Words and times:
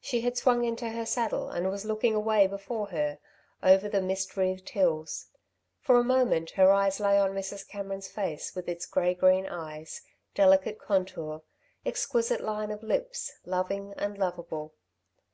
She 0.00 0.22
had 0.22 0.38
swung 0.38 0.64
into 0.64 0.88
her 0.88 1.04
saddle 1.04 1.50
and 1.50 1.68
was 1.68 1.84
looking 1.84 2.14
away 2.14 2.46
before 2.46 2.86
her, 2.86 3.18
over 3.62 3.90
the 3.90 4.00
mist 4.00 4.34
wreathed 4.34 4.70
hills. 4.70 5.26
For 5.80 5.98
a 5.98 6.02
moment 6.02 6.52
her 6.52 6.72
eyes 6.72 6.98
lay 6.98 7.18
on 7.18 7.34
Mrs. 7.34 7.68
Cameron's 7.68 8.08
face 8.08 8.54
with 8.54 8.70
its 8.70 8.86
grey 8.86 9.12
green 9.12 9.44
eyes, 9.44 10.00
delicate 10.34 10.78
contour, 10.78 11.42
exquisite 11.84 12.40
line 12.40 12.70
of 12.70 12.82
lips, 12.82 13.34
loving 13.44 13.92
and 13.98 14.16
lovable. 14.16 14.72